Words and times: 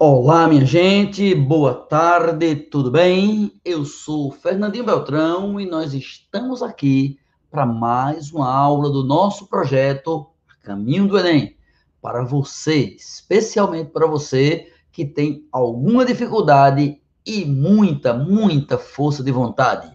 Olá, 0.00 0.46
minha 0.46 0.64
gente, 0.64 1.34
boa 1.34 1.74
tarde, 1.74 2.54
tudo 2.54 2.88
bem? 2.88 3.60
Eu 3.64 3.84
sou 3.84 4.30
Fernandinho 4.30 4.84
Beltrão 4.84 5.58
e 5.58 5.66
nós 5.66 5.92
estamos 5.92 6.62
aqui 6.62 7.18
para 7.50 7.66
mais 7.66 8.30
uma 8.30 8.48
aula 8.48 8.90
do 8.90 9.02
nosso 9.02 9.48
projeto 9.48 10.28
Caminho 10.62 11.08
do 11.08 11.18
Enem. 11.18 11.56
Para 12.00 12.22
você, 12.22 12.94
especialmente 12.96 13.90
para 13.90 14.06
você 14.06 14.72
que 14.92 15.04
tem 15.04 15.48
alguma 15.50 16.04
dificuldade 16.04 17.02
e 17.26 17.44
muita, 17.44 18.14
muita 18.14 18.78
força 18.78 19.20
de 19.20 19.32
vontade, 19.32 19.90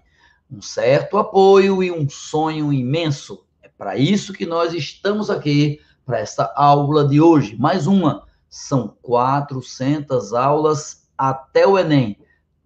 um 0.51 0.61
certo 0.61 1.17
apoio 1.17 1.81
e 1.81 1.89
um 1.89 2.09
sonho 2.09 2.73
imenso. 2.73 3.45
É 3.61 3.69
para 3.69 3.95
isso 3.95 4.33
que 4.33 4.45
nós 4.45 4.73
estamos 4.73 5.29
aqui, 5.29 5.79
para 6.05 6.19
esta 6.19 6.51
aula 6.57 7.07
de 7.07 7.21
hoje, 7.21 7.55
mais 7.57 7.87
uma 7.87 8.25
são 8.53 8.95
400 9.01 10.31
aulas 10.31 11.09
até 11.17 11.65
o 11.65 11.75
Enem, 11.75 12.19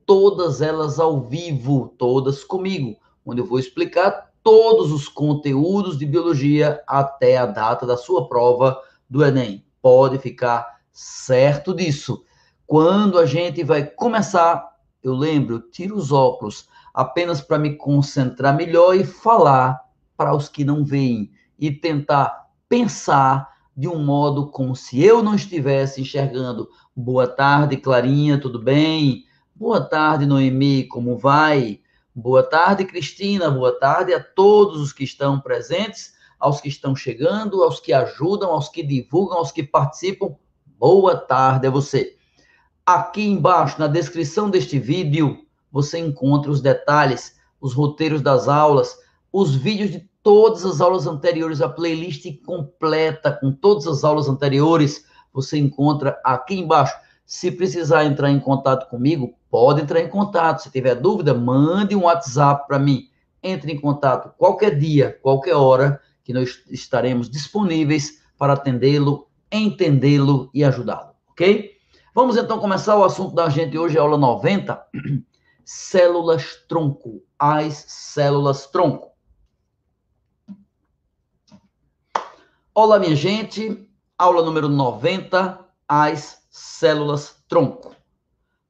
todas 0.05 0.61
elas 0.61 0.99
ao 0.99 1.21
vivo, 1.21 1.95
todas 1.97 2.43
comigo, 2.43 2.97
onde 3.25 3.39
eu 3.39 3.45
vou 3.45 3.57
explicar 3.57 4.33
todos 4.43 4.91
os 4.91 5.07
conteúdos 5.07 5.97
de 5.97 6.05
biologia 6.05 6.83
até 6.85 7.37
a 7.37 7.45
data 7.45 7.85
da 7.85 7.95
sua 7.95 8.27
prova 8.27 8.77
do 9.09 9.23
Enem. 9.23 9.65
Pode 9.81 10.17
ficar 10.17 10.81
certo 10.91 11.73
disso. 11.73 12.21
Quando 12.65 13.17
a 13.17 13.25
gente 13.25 13.63
vai 13.63 13.85
começar, 13.85 14.69
eu 15.01 15.13
lembro, 15.13 15.61
tiro 15.71 15.95
os 15.95 16.11
óculos 16.11 16.67
apenas 16.93 17.39
para 17.39 17.57
me 17.57 17.77
concentrar 17.77 18.53
melhor 18.53 18.93
e 18.93 19.05
falar 19.05 19.79
para 20.17 20.35
os 20.35 20.49
que 20.49 20.65
não 20.65 20.83
veem 20.83 21.31
e 21.57 21.71
tentar 21.71 22.49
pensar 22.67 23.56
de 23.77 23.87
um 23.87 24.03
modo 24.03 24.47
como 24.47 24.75
se 24.75 25.03
eu 25.03 25.21
não 25.21 25.35
estivesse 25.35 26.01
enxergando. 26.01 26.67
Boa 26.95 27.27
tarde, 27.27 27.77
Clarinha, 27.77 28.41
tudo 28.41 28.57
bem? 28.57 29.25
Boa 29.55 29.79
tarde, 29.79 30.25
Noemi, 30.25 30.85
como 30.85 31.15
vai? 31.15 31.79
Boa 32.13 32.41
tarde, 32.41 32.85
Cristina. 32.85 33.51
Boa 33.51 33.79
tarde 33.79 34.15
a 34.15 34.19
todos 34.19 34.81
os 34.81 34.91
que 34.91 35.03
estão 35.03 35.39
presentes, 35.39 36.13
aos 36.39 36.59
que 36.59 36.67
estão 36.67 36.95
chegando, 36.95 37.61
aos 37.61 37.79
que 37.79 37.93
ajudam, 37.93 38.49
aos 38.49 38.67
que 38.67 38.81
divulgam, 38.81 39.37
aos 39.37 39.51
que 39.51 39.61
participam. 39.61 40.35
Boa 40.65 41.15
tarde 41.15 41.67
a 41.67 41.69
você. 41.69 42.17
Aqui 42.83 43.27
embaixo, 43.27 43.79
na 43.79 43.85
descrição 43.85 44.49
deste 44.49 44.79
vídeo, 44.79 45.45
você 45.71 45.99
encontra 45.99 46.49
os 46.49 46.61
detalhes, 46.61 47.35
os 47.61 47.73
roteiros 47.73 48.23
das 48.23 48.47
aulas, 48.47 48.97
os 49.31 49.55
vídeos 49.55 49.91
de 49.91 50.09
todas 50.23 50.65
as 50.65 50.81
aulas 50.81 51.07
anteriores, 51.07 51.61
a 51.61 51.69
playlist 51.69 52.25
completa 52.45 53.31
com 53.31 53.51
todas 53.51 53.87
as 53.87 54.03
aulas 54.03 54.27
anteriores, 54.27 55.05
você 55.33 55.57
encontra 55.57 56.19
aqui 56.23 56.55
embaixo. 56.55 56.95
Se 57.25 57.51
precisar 57.51 58.05
entrar 58.05 58.31
em 58.31 58.39
contato 58.39 58.89
comigo, 58.89 59.33
pode 59.49 59.81
entrar 59.81 60.01
em 60.01 60.09
contato. 60.09 60.63
Se 60.63 60.71
tiver 60.71 60.95
dúvida, 60.95 61.33
mande 61.33 61.95
um 61.95 62.03
WhatsApp 62.03 62.67
para 62.67 62.79
mim. 62.79 63.09
Entre 63.43 63.71
em 63.71 63.79
contato 63.79 64.33
qualquer 64.37 64.77
dia, 64.77 65.19
qualquer 65.21 65.55
hora, 65.55 66.01
que 66.23 66.33
nós 66.33 66.61
estaremos 66.69 67.29
disponíveis 67.29 68.21
para 68.37 68.53
atendê-lo, 68.53 69.27
entendê-lo 69.51 70.49
e 70.53 70.63
ajudá-lo, 70.63 71.11
ok? 71.29 71.71
Vamos 72.13 72.35
então 72.35 72.59
começar 72.59 72.97
o 72.97 73.03
assunto 73.05 73.33
da 73.33 73.47
gente 73.47 73.77
hoje, 73.77 73.97
aula 73.97 74.17
90, 74.17 74.87
células 75.63 76.65
tronco, 76.67 77.21
as 77.39 77.85
células 77.87 78.67
tronco. 78.67 79.16
Olá, 82.79 82.99
minha 82.99 83.15
gente. 83.15 83.89
Aula 84.19 84.43
número 84.43 84.69
90, 84.69 85.59
as 85.87 86.43
células 86.51 87.43
tronco. 87.49 87.95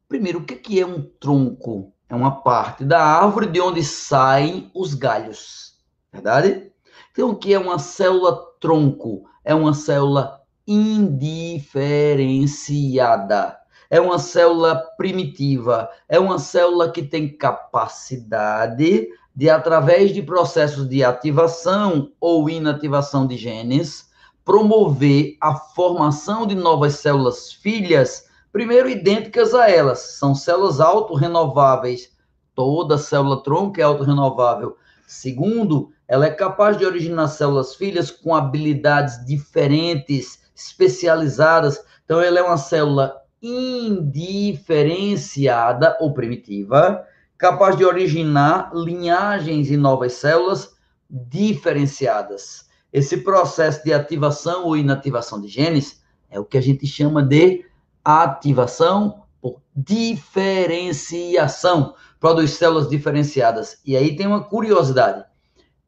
Primeiro, 0.08 0.39
o 0.39 0.45
que 0.45 0.80
é 0.80 0.86
um 0.86 1.02
tronco? 1.19 1.94
É 2.08 2.16
uma 2.16 2.42
parte 2.42 2.86
da 2.86 3.04
árvore 3.04 3.48
de 3.48 3.59
onde 3.59 3.83
saem 3.83 4.71
os 4.73 4.93
galhos, 4.93 5.76
verdade? 6.09 6.71
Então, 7.11 7.32
o 7.32 7.36
que 7.36 7.54
é 7.54 7.59
uma 7.59 7.80
célula 7.80 8.42
tronco? 8.61 9.26
É 9.43 9.54
uma 9.54 9.73
célula 9.73 10.39
indiferenciada. 10.65 13.58
É 13.89 13.99
uma 13.99 14.20
célula 14.20 14.86
primitiva. 14.95 15.89
É 16.08 16.17
uma 16.17 16.39
célula 16.39 16.89
que 16.89 17.03
tem 17.03 17.37
capacidade 17.37 19.09
de, 19.37 19.49
através 19.52 20.15
de 20.15 20.23
processos 20.23 20.89
de 20.89 21.03
ativação 21.03 22.11
ou 22.20 22.49
inativação 22.49 23.27
de 23.27 23.37
genes, 23.37 24.09
promover 24.43 25.37
a 25.39 25.53
formação 25.53 26.48
de 26.48 26.55
novas 26.55 26.95
células 26.95 27.53
filhas, 27.53 28.26
primeiro 28.52 28.89
idênticas 28.89 29.53
a 29.53 29.70
elas, 29.70 29.99
são 30.17 30.33
células 30.33 30.80
autorrenováveis. 30.80 32.11
Toda 32.55 32.97
célula 32.97 33.43
tronco 33.43 33.80
é 33.80 33.83
autorrenovável. 33.83 34.76
Segundo, 35.05 35.92
ela 36.08 36.26
é 36.26 36.31
capaz 36.31 36.76
de 36.76 36.83
originar 36.83 37.27
células 37.27 37.76
filhas 37.76 38.09
com 38.09 38.33
habilidades 38.33 39.23
diferentes, 39.23 40.39
especializadas. 40.55 41.80
Então, 42.05 42.20
ela 42.20 42.39
é 42.39 42.42
uma 42.42 42.58
célula 42.58 43.21
indiferenciada 43.39 45.95
ou 46.02 46.11
primitiva, 46.11 47.05
capaz 47.37 47.77
de 47.77 47.86
originar 47.86 48.71
linhagens 48.73 49.70
e 49.70 49.77
novas 49.77 50.14
células 50.14 50.75
diferenciadas. 51.09 52.67
Esse 52.92 53.17
processo 53.17 53.83
de 53.83 53.93
ativação 53.93 54.65
ou 54.65 54.75
inativação 54.75 55.39
de 55.39 55.47
genes 55.47 56.02
é 56.30 56.39
o 56.39 56.45
que 56.45 56.58
a 56.58 56.61
gente 56.61 56.87
chama 56.87 57.21
de 57.21 57.65
ativação 58.03 59.23
por 59.42 59.61
diferenciação. 59.76 61.93
Produz 62.20 62.52
células 62.52 62.89
diferenciadas. 62.89 63.80
E 63.86 63.95
aí 63.95 64.15
tem 64.15 64.26
uma 64.26 64.43
curiosidade. 64.43 65.23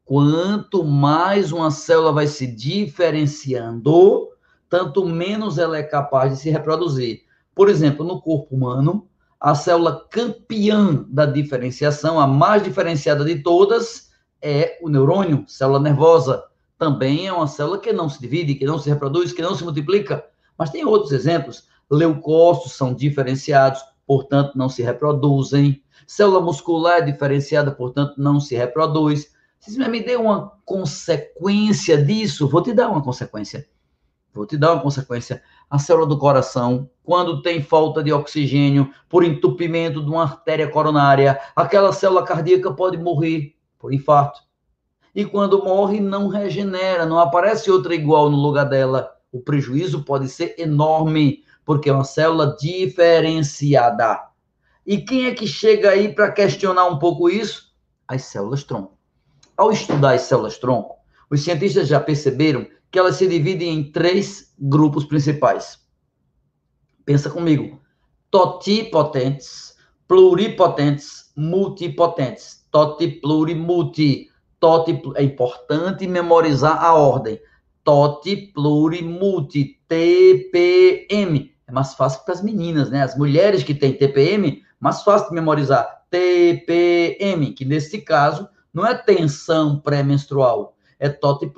Quanto 0.04 0.84
mais 0.84 1.52
uma 1.52 1.70
célula 1.70 2.12
vai 2.12 2.26
se 2.26 2.46
diferenciando, 2.46 4.28
tanto 4.68 5.06
menos 5.06 5.58
ela 5.58 5.76
é 5.76 5.82
capaz 5.82 6.32
de 6.32 6.40
se 6.40 6.50
reproduzir. 6.50 7.22
Por 7.54 7.68
exemplo, 7.68 8.04
no 8.04 8.20
corpo 8.20 8.54
humano, 8.54 9.08
a 9.40 9.54
célula 9.54 10.06
campeã 10.10 11.06
da 11.08 11.24
diferenciação, 11.24 12.20
a 12.20 12.26
mais 12.26 12.62
diferenciada 12.62 13.24
de 13.24 13.42
todas, 13.42 14.10
é 14.42 14.78
o 14.82 14.88
neurônio, 14.88 15.44
célula 15.48 15.80
nervosa. 15.80 16.44
Também 16.78 17.26
é 17.26 17.32
uma 17.32 17.46
célula 17.46 17.78
que 17.78 17.92
não 17.92 18.08
se 18.08 18.20
divide, 18.20 18.54
que 18.54 18.66
não 18.66 18.78
se 18.78 18.90
reproduz, 18.90 19.32
que 19.32 19.40
não 19.40 19.54
se 19.54 19.64
multiplica. 19.64 20.24
Mas 20.58 20.70
tem 20.70 20.84
outros 20.84 21.12
exemplos. 21.12 21.64
Leucócitos 21.90 22.72
são 22.72 22.94
diferenciados, 22.94 23.82
portanto, 24.06 24.56
não 24.56 24.68
se 24.68 24.82
reproduzem. 24.82 25.82
Célula 26.06 26.40
muscular 26.40 26.98
é 26.98 27.02
diferenciada, 27.02 27.70
portanto, 27.70 28.14
não 28.18 28.40
se 28.40 28.54
reproduz. 28.54 29.32
Se 29.58 29.78
me 29.78 30.02
dê 30.02 30.16
uma 30.16 30.52
consequência 30.64 32.02
disso, 32.02 32.48
vou 32.48 32.62
te 32.62 32.72
dar 32.72 32.88
uma 32.88 33.02
consequência. 33.02 33.66
Vou 34.32 34.46
te 34.46 34.56
dar 34.56 34.72
uma 34.72 34.82
consequência. 34.82 35.42
A 35.68 35.78
célula 35.78 36.06
do 36.06 36.18
coração, 36.18 36.88
quando 37.02 37.42
tem 37.42 37.62
falta 37.62 38.02
de 38.02 38.12
oxigênio 38.12 38.92
por 39.08 39.24
entupimento 39.24 40.02
de 40.02 40.10
uma 40.10 40.22
artéria 40.22 40.68
coronária, 40.68 41.40
aquela 41.54 41.92
célula 41.92 42.24
cardíaca 42.24 42.72
pode 42.72 42.96
morrer 42.96 43.54
por 43.78 43.92
infarto. 43.92 44.40
E 45.14 45.24
quando 45.24 45.64
morre, 45.64 45.98
não 45.98 46.28
regenera, 46.28 47.04
não 47.04 47.18
aparece 47.18 47.70
outra 47.70 47.94
igual 47.94 48.30
no 48.30 48.36
lugar 48.36 48.64
dela. 48.64 49.10
O 49.32 49.40
prejuízo 49.40 50.04
pode 50.04 50.28
ser 50.28 50.54
enorme, 50.58 51.44
porque 51.64 51.90
é 51.90 51.92
uma 51.92 52.04
célula 52.04 52.56
diferenciada. 52.60 54.28
E 54.86 54.98
quem 54.98 55.26
é 55.26 55.34
que 55.34 55.46
chega 55.46 55.90
aí 55.90 56.14
para 56.14 56.30
questionar 56.30 56.86
um 56.86 56.98
pouco 56.98 57.28
isso? 57.28 57.74
As 58.06 58.22
células 58.24 58.62
tronco. 58.62 58.96
Ao 59.56 59.70
estudar 59.70 60.14
as 60.14 60.22
células 60.22 60.58
tronco, 60.58 60.96
os 61.30 61.42
cientistas 61.42 61.88
já 61.88 62.00
perceberam 62.00 62.66
que 62.90 62.98
elas 62.98 63.16
se 63.16 63.26
dividem 63.26 63.74
em 63.74 63.90
três 63.90 64.52
grupos 64.58 65.04
principais. 65.04 65.78
Pensa 67.04 67.30
comigo. 67.30 67.80
Totipotentes, 68.30 69.74
pluripotentes, 70.06 71.30
multipotentes. 71.36 72.66
Toti, 72.70 73.08
pluri, 73.08 73.54
multi. 73.54 74.30
Toti, 74.58 75.00
é 75.16 75.22
importante 75.22 76.06
memorizar 76.06 76.82
a 76.82 76.94
ordem. 76.94 77.40
Toti, 77.84 78.36
pluri, 78.54 79.02
multi. 79.02 79.80
TPM. 79.88 81.52
É 81.66 81.72
mais 81.72 81.94
fácil 81.94 82.24
para 82.24 82.34
as 82.34 82.42
meninas, 82.42 82.90
né? 82.90 83.02
As 83.02 83.16
mulheres 83.16 83.64
que 83.64 83.74
têm 83.74 83.92
TPM, 83.92 84.62
mais 84.78 85.02
fácil 85.02 85.28
de 85.28 85.34
memorizar. 85.34 86.04
TPM, 86.10 87.52
que 87.52 87.64
nesse 87.64 88.00
caso 88.00 88.48
não 88.72 88.86
é 88.86 88.94
tensão 88.94 89.80
pré-menstrual, 89.80 90.76
é 91.00 91.08
tote 91.08 91.50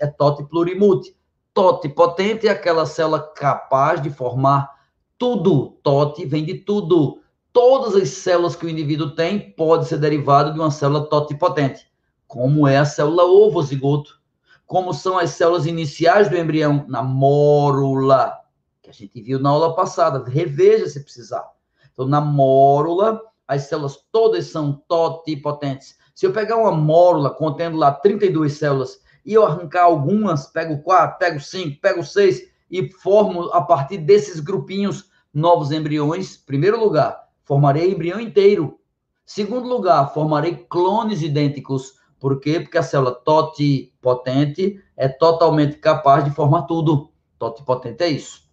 é 0.00 0.06
tote. 0.08 1.16
Tote 1.54 1.88
potente 1.88 2.48
é 2.48 2.50
aquela 2.50 2.84
célula 2.84 3.20
capaz 3.20 4.02
de 4.02 4.10
formar 4.10 4.70
tudo. 5.16 5.78
Tote 5.82 6.26
vem 6.26 6.44
de 6.44 6.54
tudo. 6.54 7.22
Todas 7.52 7.94
as 7.94 8.10
células 8.10 8.54
que 8.54 8.66
o 8.66 8.68
indivíduo 8.68 9.14
tem 9.14 9.52
pode 9.52 9.86
ser 9.86 9.98
derivado 9.98 10.52
de 10.52 10.58
uma 10.58 10.70
célula 10.70 11.08
totipotente, 11.08 11.86
como 12.26 12.68
é 12.68 12.76
a 12.76 12.84
célula 12.84 13.24
ovozigoto, 13.24 14.20
como 14.66 14.92
são 14.92 15.16
as 15.16 15.30
células 15.30 15.64
iniciais 15.64 16.28
do 16.28 16.36
embrião 16.36 16.84
na 16.88 17.02
mórula, 17.02 18.36
que 18.82 18.90
a 18.90 18.92
gente 18.92 19.22
viu 19.22 19.38
na 19.38 19.48
aula 19.48 19.74
passada. 19.74 20.28
Reveja 20.28 20.88
se 20.88 21.02
precisar. 21.02 21.48
Então, 21.92 22.06
na 22.06 22.20
mórula, 22.20 23.22
as 23.48 23.62
células 23.62 24.04
todas 24.12 24.46
são 24.48 24.82
totipotentes. 24.86 25.96
Se 26.16 26.24
eu 26.24 26.32
pegar 26.32 26.56
uma 26.56 26.72
mórula 26.72 27.28
contendo 27.28 27.76
lá 27.76 27.92
32 27.92 28.54
células 28.54 28.98
e 29.22 29.34
eu 29.34 29.44
arrancar 29.44 29.82
algumas, 29.82 30.46
pego 30.46 30.78
4, 30.78 31.18
pego 31.18 31.38
5, 31.38 31.78
pego 31.78 32.02
6 32.02 32.42
e 32.70 32.88
formo 32.88 33.50
a 33.52 33.60
partir 33.60 33.98
desses 33.98 34.40
grupinhos 34.40 35.10
novos 35.32 35.72
embriões, 35.72 36.34
primeiro 36.38 36.80
lugar, 36.80 37.28
formarei 37.44 37.92
embrião 37.92 38.18
inteiro. 38.18 38.80
Segundo 39.26 39.68
lugar, 39.68 40.14
formarei 40.14 40.66
clones 40.70 41.20
idênticos. 41.20 41.96
Por 42.18 42.40
quê? 42.40 42.60
Porque 42.60 42.78
a 42.78 42.82
célula 42.82 43.12
totipotente 43.12 44.82
é 44.96 45.08
totalmente 45.08 45.76
capaz 45.76 46.24
de 46.24 46.30
formar 46.30 46.62
tudo. 46.62 47.10
Totipotente 47.38 48.02
é 48.02 48.08
isso. 48.08 48.48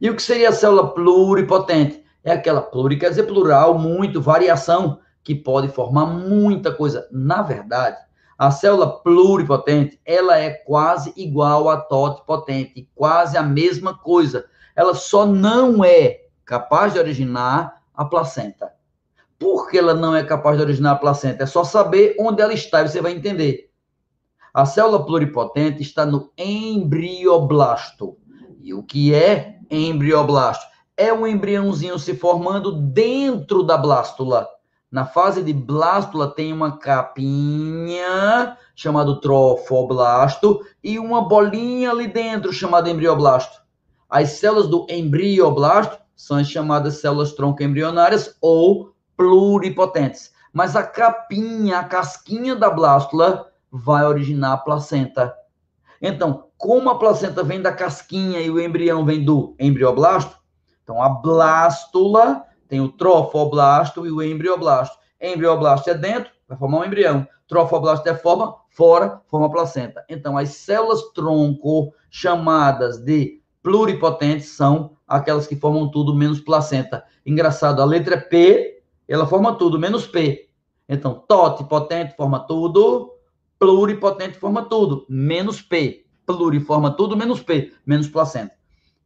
E 0.00 0.10
o 0.10 0.16
que 0.16 0.22
seria 0.22 0.48
a 0.48 0.52
célula 0.52 0.92
pluripotente? 0.92 2.02
É 2.24 2.32
aquela 2.32 2.60
pluri, 2.60 2.98
quer 2.98 3.10
dizer 3.10 3.22
plural, 3.22 3.78
muito, 3.78 4.20
variação, 4.20 4.98
que 5.24 5.34
pode 5.34 5.68
formar 5.68 6.06
muita 6.06 6.70
coisa. 6.70 7.08
Na 7.10 7.42
verdade, 7.42 7.96
a 8.38 8.50
célula 8.50 9.00
pluripotente, 9.02 9.98
ela 10.04 10.38
é 10.38 10.50
quase 10.50 11.12
igual 11.16 11.68
à 11.68 11.78
totipotente, 11.78 12.88
quase 12.94 13.36
a 13.36 13.42
mesma 13.42 13.96
coisa. 13.96 14.44
Ela 14.76 14.94
só 14.94 15.24
não 15.26 15.84
é 15.84 16.20
capaz 16.44 16.92
de 16.92 16.98
originar 16.98 17.82
a 17.94 18.04
placenta. 18.04 18.72
Por 19.38 19.70
que 19.70 19.78
ela 19.78 19.94
não 19.94 20.14
é 20.14 20.22
capaz 20.22 20.56
de 20.56 20.62
originar 20.62 20.92
a 20.92 20.96
placenta? 20.96 21.42
É 21.42 21.46
só 21.46 21.64
saber 21.64 22.14
onde 22.20 22.42
ela 22.42 22.52
está 22.52 22.82
e 22.82 22.88
você 22.88 23.00
vai 23.00 23.12
entender. 23.12 23.70
A 24.52 24.66
célula 24.66 25.04
pluripotente 25.04 25.82
está 25.82 26.06
no 26.06 26.30
embrioblasto. 26.36 28.16
E 28.60 28.72
o 28.72 28.82
que 28.82 29.12
é 29.12 29.58
embrioblasto? 29.70 30.74
é 30.96 31.12
um 31.12 31.26
embriãozinho 31.26 31.98
se 31.98 32.14
formando 32.14 32.72
dentro 32.72 33.62
da 33.62 33.76
blástula. 33.76 34.48
Na 34.94 35.04
fase 35.04 35.42
de 35.42 35.52
blástula 35.52 36.30
tem 36.30 36.52
uma 36.52 36.78
capinha 36.78 38.56
chamado 38.76 39.18
trofoblasto 39.18 40.64
e 40.84 41.00
uma 41.00 41.26
bolinha 41.26 41.90
ali 41.90 42.06
dentro 42.06 42.52
chamada 42.52 42.88
embrioblasto. 42.88 43.60
As 44.08 44.30
células 44.34 44.68
do 44.68 44.86
embrioblasto 44.88 45.98
são 46.14 46.36
as 46.36 46.46
chamadas 46.46 47.00
células 47.00 47.32
tronco 47.32 47.60
embrionárias 47.60 48.36
ou 48.40 48.94
pluripotentes. 49.16 50.32
Mas 50.52 50.76
a 50.76 50.84
capinha, 50.84 51.80
a 51.80 51.84
casquinha 51.84 52.54
da 52.54 52.70
blástula 52.70 53.50
vai 53.72 54.04
originar 54.04 54.52
a 54.52 54.58
placenta. 54.58 55.34
Então, 56.00 56.44
como 56.56 56.88
a 56.88 57.00
placenta 57.00 57.42
vem 57.42 57.60
da 57.60 57.72
casquinha 57.72 58.38
e 58.38 58.48
o 58.48 58.60
embrião 58.60 59.04
vem 59.04 59.24
do 59.24 59.56
embrioblasto, 59.58 60.36
então, 60.84 61.02
a 61.02 61.08
blástula 61.08 62.44
tem 62.68 62.80
o 62.80 62.88
trofoblasto 62.88 64.06
e 64.06 64.10
o 64.10 64.22
embrioblasto. 64.22 64.96
Embrioblasto 65.20 65.90
é 65.90 65.94
dentro, 65.94 66.30
vai 66.48 66.58
formar 66.58 66.78
um 66.80 66.84
embrião. 66.84 67.26
Trofoblasto 67.46 68.08
é 68.08 68.14
fora, 68.14 68.54
fora, 68.70 69.20
forma 69.28 69.50
placenta. 69.50 70.04
Então, 70.08 70.36
as 70.36 70.50
células 70.50 71.02
tronco, 71.14 71.92
chamadas 72.10 72.98
de 72.98 73.40
pluripotentes, 73.62 74.48
são 74.48 74.96
aquelas 75.06 75.46
que 75.46 75.56
formam 75.56 75.90
tudo 75.90 76.14
menos 76.14 76.40
placenta. 76.40 77.04
Engraçado, 77.24 77.80
a 77.80 77.84
letra 77.84 78.20
P, 78.20 78.82
ela 79.06 79.26
forma 79.26 79.54
tudo 79.54 79.78
menos 79.78 80.06
P. 80.06 80.48
Então, 80.88 81.22
totipotente 81.26 82.16
forma 82.16 82.40
tudo, 82.40 83.14
pluripotente 83.58 84.38
forma 84.38 84.68
tudo, 84.68 85.06
menos 85.08 85.62
P. 85.62 86.04
Pluriforma 86.26 86.90
tudo, 86.90 87.16
menos 87.16 87.42
P, 87.42 87.72
menos 87.84 88.08
placenta. 88.08 88.54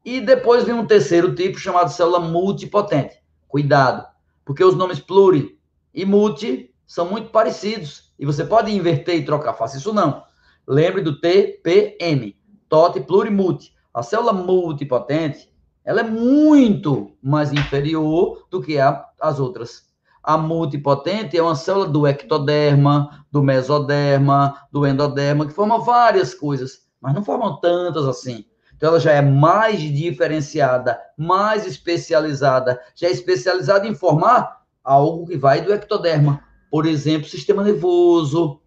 E 0.05 0.21
depois 0.21 0.65
vem 0.65 0.75
um 0.75 0.87
terceiro 0.87 1.35
tipo 1.35 1.59
chamado 1.59 1.91
célula 1.91 2.21
multipotente. 2.21 3.18
Cuidado, 3.49 4.07
porque 4.45 4.63
os 4.63 4.77
nomes 4.77 5.01
pluri 5.01 5.59
e 5.93 6.05
multi 6.05 6.73
são 6.87 7.11
muito 7.11 7.31
parecidos 7.31 8.13
e 8.19 8.27
você 8.27 8.45
pode 8.45 8.71
inverter 8.71 9.17
e 9.17 9.25
trocar. 9.25 9.55
Faça 9.55 9.79
isso 9.79 9.93
não. 9.93 10.23
Lembre 10.67 11.01
do 11.01 11.19
TPM, 11.19 12.37
TOT 12.69 13.01
plurimulti. 13.01 13.73
A 13.93 14.03
célula 14.03 14.33
multipotente, 14.33 15.51
ela 15.85 16.01
é 16.01 16.05
muito 16.05 17.13
mais 17.23 17.53
inferior 17.53 18.47
do 18.51 18.61
que 18.61 18.79
a, 18.79 19.05
as 19.21 19.41
outras. 19.41 19.89
A 20.23 20.37
multipotente 20.37 21.39
é 21.39 21.43
uma 21.43 21.55
célula 21.55 21.89
do 21.89 22.07
ectoderma, 22.07 23.25
do 23.33 23.43
mesoderma, 23.43 24.69
do 24.71 24.87
endoderma, 24.87 25.47
que 25.47 25.55
forma 25.55 25.79
várias 25.79 26.35
coisas, 26.35 26.87
mas 27.01 27.15
não 27.15 27.25
formam 27.25 27.59
tantas 27.61 28.05
assim. 28.05 28.45
Então, 28.79 28.91
ela 28.91 29.01
já 29.01 29.11
é 29.11 29.21
mais 29.21 29.81
diferenciada, 29.81 31.01
mais 31.17 31.67
especializada, 31.67 32.81
já 32.95 33.09
é 33.09 33.11
especializada 33.11 33.89
em 33.89 33.95
formar 33.95 34.63
algo 34.85 35.27
que 35.27 35.37
vai 35.37 35.61
do 35.61 35.75
ectoderma. 35.75 36.41
Por 36.71 36.87
exemplo, 36.87 37.29
sistema 37.29 37.65
nervoso, 37.65 38.61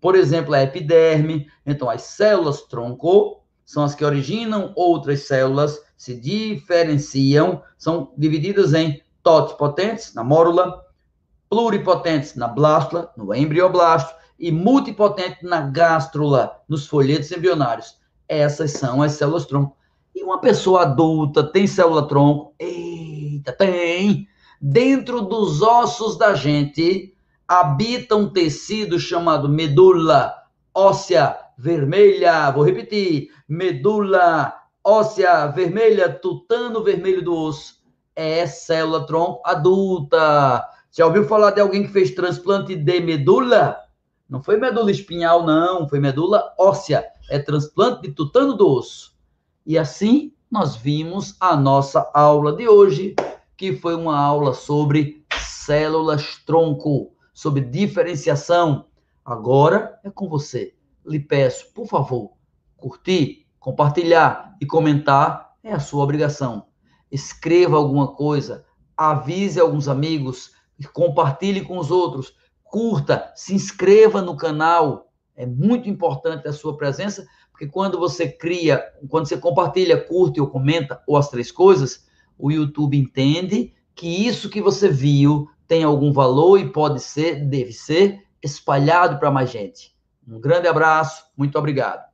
por 0.00 0.14
exemplo, 0.14 0.54
a 0.54 0.62
epiderme. 0.62 1.48
Então, 1.66 1.90
as 1.90 2.02
células 2.02 2.62
tronco 2.62 3.42
são 3.66 3.82
as 3.82 3.92
que 3.92 4.04
originam 4.04 4.72
outras 4.76 5.26
células, 5.26 5.80
se 5.96 6.14
diferenciam, 6.14 7.60
são 7.76 8.12
divididas 8.16 8.72
em 8.72 9.02
totipotentes, 9.20 10.14
na 10.14 10.22
mórula, 10.22 10.80
pluripotentes 11.48 12.36
na 12.36 12.46
blástula, 12.46 13.12
no 13.16 13.34
embrioblasto, 13.34 14.14
e 14.38 14.52
multipotente 14.52 15.44
na 15.44 15.60
gástrula, 15.60 16.62
nos 16.68 16.86
folhetos 16.86 17.32
embrionários. 17.32 17.99
Essas 18.30 18.70
são 18.70 19.02
as 19.02 19.12
células 19.14 19.44
tronco. 19.44 19.76
E 20.14 20.22
uma 20.22 20.40
pessoa 20.40 20.82
adulta 20.82 21.42
tem 21.42 21.66
célula 21.66 22.06
tronco? 22.06 22.54
Eita, 22.60 23.52
tem! 23.52 24.28
Dentro 24.62 25.20
dos 25.22 25.60
ossos 25.60 26.16
da 26.16 26.32
gente 26.32 27.12
habita 27.48 28.14
um 28.14 28.28
tecido 28.28 29.00
chamado 29.00 29.48
medula 29.48 30.32
óssea 30.72 31.36
vermelha. 31.58 32.52
Vou 32.52 32.62
repetir: 32.62 33.30
medula 33.48 34.54
óssea 34.84 35.48
vermelha, 35.48 36.08
tutano 36.08 36.84
vermelho 36.84 37.24
do 37.24 37.34
osso. 37.34 37.80
É 38.14 38.46
célula 38.46 39.04
tronco 39.06 39.42
adulta. 39.44 40.64
Já 40.92 41.04
ouviu 41.04 41.24
falar 41.24 41.50
de 41.50 41.60
alguém 41.60 41.82
que 41.82 41.92
fez 41.92 42.12
transplante 42.12 42.76
de 42.76 43.00
medula? 43.00 43.76
Não 44.30 44.40
foi 44.40 44.56
medula 44.56 44.92
espinhal, 44.92 45.44
não, 45.44 45.88
foi 45.88 45.98
medula 45.98 46.54
óssea. 46.56 47.04
É 47.28 47.40
transplante 47.40 48.02
de 48.02 48.12
tutano 48.12 48.54
do 48.54 48.68
osso. 48.68 49.12
E 49.66 49.76
assim 49.76 50.32
nós 50.48 50.76
vimos 50.76 51.36
a 51.40 51.56
nossa 51.56 52.08
aula 52.14 52.52
de 52.52 52.68
hoje, 52.68 53.16
que 53.56 53.74
foi 53.74 53.96
uma 53.96 54.16
aula 54.16 54.54
sobre 54.54 55.26
células 55.36 56.36
tronco, 56.46 57.12
sobre 57.34 57.60
diferenciação. 57.60 58.86
Agora 59.24 59.98
é 60.04 60.10
com 60.10 60.28
você. 60.28 60.74
Lhe 61.04 61.18
peço, 61.18 61.72
por 61.74 61.88
favor, 61.88 62.34
curtir, 62.76 63.48
compartilhar 63.58 64.56
e 64.60 64.66
comentar 64.66 65.56
é 65.60 65.72
a 65.72 65.80
sua 65.80 66.04
obrigação. 66.04 66.66
Escreva 67.10 67.76
alguma 67.76 68.14
coisa, 68.14 68.64
avise 68.96 69.58
alguns 69.58 69.88
amigos, 69.88 70.52
compartilhe 70.92 71.62
com 71.62 71.78
os 71.78 71.90
outros 71.90 72.34
curta, 72.70 73.30
se 73.34 73.54
inscreva 73.54 74.22
no 74.22 74.36
canal. 74.36 75.10
É 75.36 75.44
muito 75.44 75.88
importante 75.88 76.46
a 76.46 76.52
sua 76.52 76.76
presença, 76.76 77.26
porque 77.50 77.66
quando 77.66 77.98
você 77.98 78.28
cria, 78.28 78.82
quando 79.08 79.28
você 79.28 79.36
compartilha, 79.36 80.02
curte 80.02 80.40
ou 80.40 80.46
comenta, 80.46 81.02
ou 81.06 81.16
as 81.16 81.28
três 81.28 81.50
coisas, 81.50 82.06
o 82.38 82.50
YouTube 82.50 82.96
entende 82.96 83.74
que 83.94 84.26
isso 84.26 84.48
que 84.48 84.62
você 84.62 84.88
viu 84.88 85.48
tem 85.66 85.84
algum 85.84 86.12
valor 86.12 86.58
e 86.58 86.72
pode 86.72 87.00
ser, 87.00 87.46
deve 87.46 87.72
ser, 87.72 88.24
espalhado 88.42 89.18
para 89.18 89.30
mais 89.30 89.50
gente. 89.50 89.94
Um 90.26 90.40
grande 90.40 90.66
abraço, 90.66 91.24
muito 91.36 91.58
obrigado. 91.58 92.09